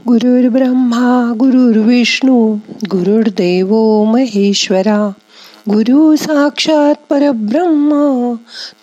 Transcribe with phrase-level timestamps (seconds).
[0.00, 2.36] ब्रह्मा गुरुर्विष्णू
[2.90, 3.72] गुरुर्देव
[4.12, 4.96] महेश्वरा
[5.68, 7.92] गुरु साक्षात परब्रह्म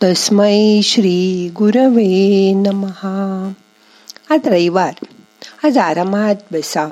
[0.01, 3.13] तस्मै श्री गुरवे नमहा
[4.31, 5.05] आज रविवार
[5.65, 6.87] आज आरामात बसा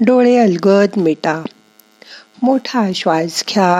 [0.00, 1.42] डोळे अलगद मिटा
[2.42, 3.72] मोठा श्वास घ्या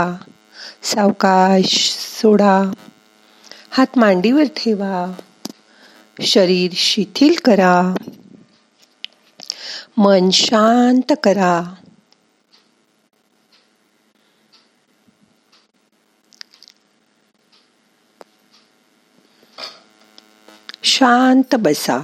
[0.83, 1.79] सावकाश
[2.21, 2.61] सोडा
[3.71, 5.07] हात मांडीवर ठेवा
[6.19, 7.75] शरीर शिथिल करा
[9.99, 11.75] मन शांत करा.
[20.83, 21.99] शांत बसा.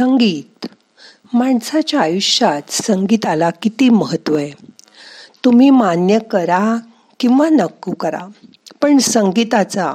[0.00, 0.66] संगीत.
[1.32, 4.52] माणसाच्या आयुष्यात संगीताला किती महत्त्व आहे?
[5.44, 6.76] तुम्ही मान्य करा
[7.20, 8.26] किंवा नको करा
[8.82, 9.94] पण संगीताचा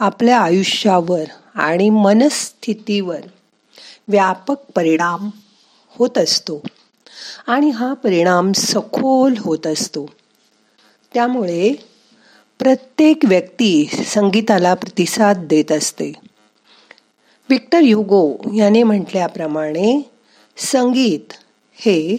[0.00, 3.20] आपल्या आयुष्यावर आणि मनस्थितीवर
[4.08, 5.30] व्यापक परिणाम
[5.88, 6.62] होत असतो.
[7.46, 10.10] आणि हा परिणाम सखोल होत असतो.
[11.14, 11.72] त्यामुळे
[12.58, 16.12] प्रत्येक व्यक्ती संगीताला प्रतिसाद देत असते.
[17.52, 20.10] विक्टर युगो याने म्हटल्याप्रमाणे
[20.56, 21.32] संगीत
[21.74, 22.18] हे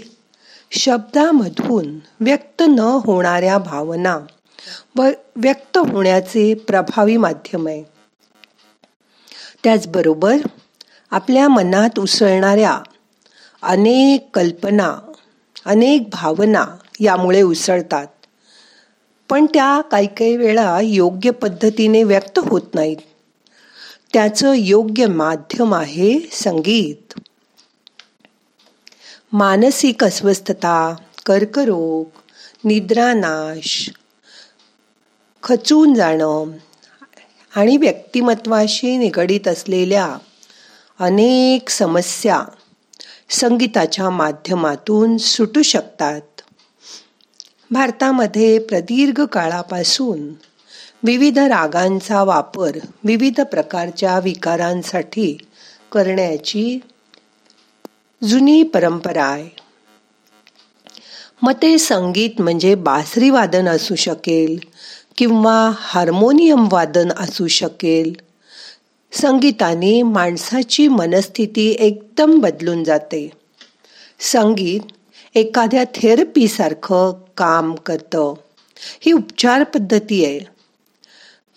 [0.72, 4.20] शब्दामधून व्यक्त न होणाऱ्या भावना
[4.96, 7.84] व व्यक्त होण्याचे प्रभावी माध्यम आहे.
[9.64, 10.38] त्याचबरोबर
[11.12, 12.80] आपल्या मनात उसळणाऱ्या
[13.62, 14.98] अनेक कल्पना
[15.66, 16.66] अनेक भावना
[17.00, 18.08] यामुळे उसळतात.
[19.30, 22.98] पण त्या काही काही वेळा योग्य पद्धतीने व्यक्त होत नाहीत.
[24.14, 27.20] त्याचं योग्य माध्यम आहे संगीत.
[29.34, 32.06] मानसिक अस्वस्थता कर्करोग
[32.64, 33.90] निद्रानाश
[35.44, 36.52] खचून जाणं
[37.56, 40.18] आणि व्यक्तिमत्वाशी निगडीत असलेल्या
[41.00, 42.42] अनेक समस्या
[43.30, 46.22] संगीताच्या माध्यमातून सुटू शकतात.
[47.72, 50.34] भारतामध्ये प्रदीर्घ काळापासून
[51.06, 52.72] विविध रागांचा वापर
[53.04, 55.38] विविध प्रकारच्या विकारांसाठी
[55.92, 56.80] करण्याची
[58.24, 59.50] जुनी परंपरा आहे.
[61.42, 64.60] मते संगीत म्हणजे बासरी वादन असू शकेल
[65.18, 68.14] किंवा हार्मोनियम वादन असू शकेल.
[69.12, 73.32] संगीताने माणसाची मनस्थिती एकदम बदलून जाते.
[74.20, 74.82] संगीत
[75.36, 78.34] एखाद्या थेरपीसारखं काम करतं.
[79.02, 80.53] ही उपचार पद्धती आहे.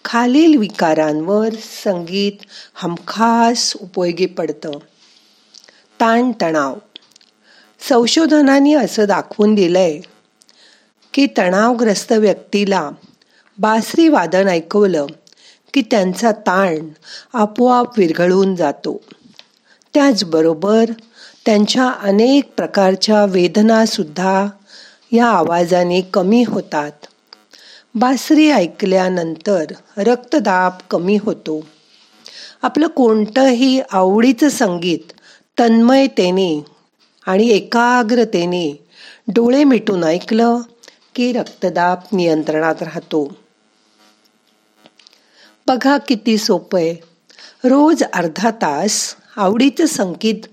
[0.07, 1.49] खालील विकारांवर
[1.85, 2.33] संगीत
[2.75, 4.71] हमखास उपयोगी पडतं.
[6.01, 6.75] ताणतणाव.
[7.89, 10.01] संशोधनाने असं दाखवून दिलंय
[11.15, 12.91] की तणावग्रस्त व्यक्तीला
[13.59, 15.07] बासरी वादन ऐकवलं
[15.75, 16.89] की त्यांचा ताण
[17.35, 19.01] आपोआप विरघळून जातो.
[19.95, 20.85] त्याचबरोबर
[21.47, 24.47] त्यांच्या अनेक प्रकारच्या वेदनासुद्धा
[25.13, 26.93] या आवाजाने कमी होतात.
[27.97, 29.65] बासरी ऐकल्यानंतर
[29.97, 31.67] रक्तदाब कमी होतो.
[32.63, 35.13] आपलं कोणतंही आवडीचं संगीत
[35.59, 36.65] तन्मयतेने
[37.27, 38.89] आणि एकाग्रतेने
[39.29, 40.61] डोळे मिटून ऐकलं
[41.15, 43.37] की रक्तदाब नियंत्रणात राहतो.
[45.67, 46.97] बघा किती सोपं आहे.
[47.65, 50.47] रोज अर्धा तास आवडीचं संगीत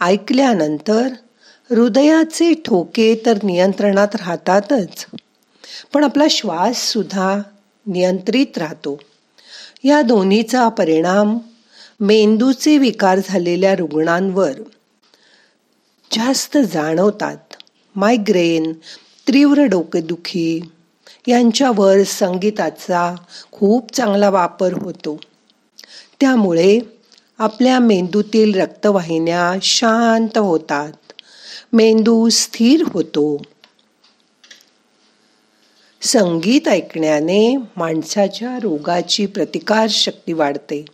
[0.00, 1.08] ऐकल्यानंतर
[1.70, 5.06] हृदयाचे ठोके तर नियंत्रणात राहतातच.
[5.92, 7.38] पण आपला श्वास सुद्धा
[7.86, 9.00] नियंत्रित राहतो.
[9.84, 11.38] या दोन्हीचा परिणाम
[12.00, 14.52] मेंदूचे विकार झालेल्या रुग्णांवर
[16.12, 17.36] जास्त जाणवतात.
[17.96, 18.72] मायग्रेन
[19.28, 20.60] तीव्र डोकेदुखी
[21.26, 23.14] यांच्यावर संगीताचा
[23.52, 25.20] खूप चांगला वापर होतो.
[26.20, 26.80] त्यामुळे
[27.38, 30.92] आपल्या मेंदूतील रक्तवाहिन्या शांत होतात.
[31.72, 33.42] मेंदू स्थिर होतो.
[36.02, 40.84] संगीत ऐकण्याने माणसाच्या रोगाची प्रतिकार शक्ती वाढते.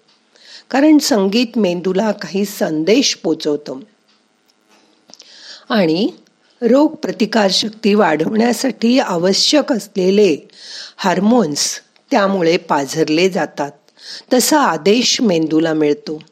[0.70, 3.78] कारण संगीत मेंदूला काही संदेश पोचवतं.
[5.68, 6.08] आणि
[6.62, 10.36] रोग प्रतिकारशक्ती वाढवण्यासाठी आवश्यक असलेले
[10.96, 11.80] हार्मोन्स
[12.10, 13.70] त्यामुळे पाझरले जातात.
[14.32, 16.22] तसा आदेश मेंदूला मिळतो.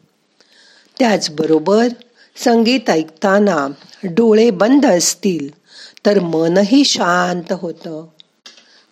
[0.99, 1.89] त्याचबरोबर
[2.37, 3.69] संगीत ऐकताना
[4.05, 5.49] डोळे बंद असतील
[6.07, 8.07] तर मनही शांत होतं.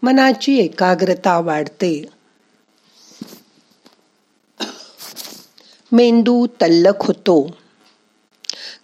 [0.03, 2.07] मनाची एकाग्रता वाढते.
[5.93, 7.57] मेंदू तल्लक होतो.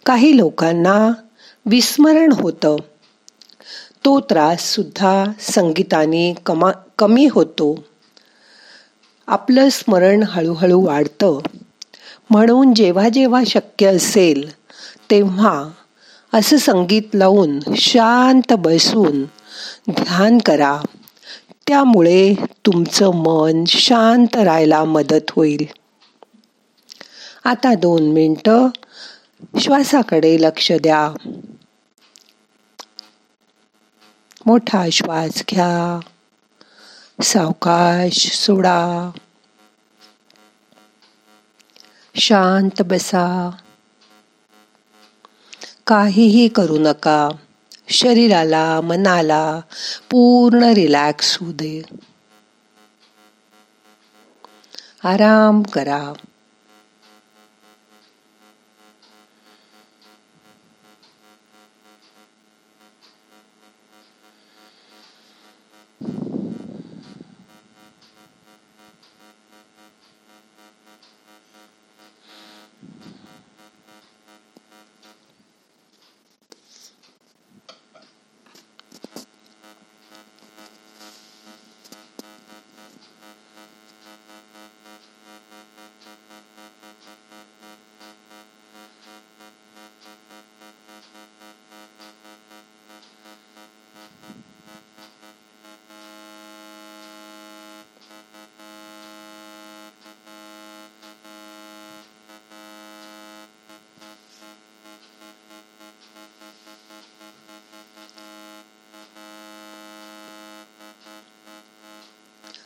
[0.05, 1.11] काही लोकांना
[1.65, 2.75] विस्मरण होतं.
[4.05, 7.85] तो त्रास सुद्धा संगीताने कमा कमी होतो.
[9.27, 11.39] आपलं स्मरण हळूहळू वाढतं.
[12.29, 14.51] म्हणून जेव्हा जेव्हा शक्य असेल
[15.11, 15.69] तेव्हा
[16.33, 19.23] असं संगीत लावून शांत बसून
[19.91, 20.81] ध्यान करा.
[21.67, 22.33] त्यामुळे
[22.65, 25.65] तुमचं मन शांत राहायला मदत होईल.
[27.43, 28.67] आता दोन मिनटं
[29.59, 31.31] श्वासाकडे लक्ष द्या.
[34.45, 35.99] मोठा श्वास घ्या.
[37.23, 39.11] सावकाश सोडा.
[42.15, 43.51] शांत बसा.
[45.87, 47.29] काहीही करू नका.
[47.89, 49.59] शरीराला मनाला
[50.09, 51.81] पूर्ण रिलॅक्स होऊ दे.
[55.03, 56.13] आराम करा.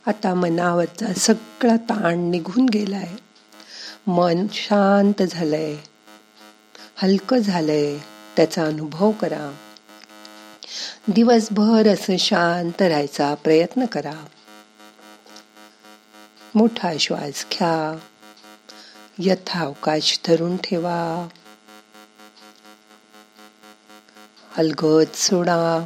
[0.07, 3.07] आता मनावरचा सगळा ताण निघून गेलाय.
[4.07, 5.77] मन शांत झालंय.
[6.95, 7.97] हलकं झालंय
[8.35, 9.55] त्याचा अनुभव करा.
[11.07, 14.25] दिवसभर असं शांत राहायचा प्रयत्न करा.
[16.55, 17.99] मोठा श्वास घ्या.
[19.19, 21.27] यथावकाश धरून ठेवा.
[24.57, 25.85] अलगद सोडा.